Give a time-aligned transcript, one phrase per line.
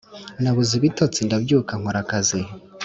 [0.41, 2.39] Nabuze ibitotsi ndabyuka nkora akazi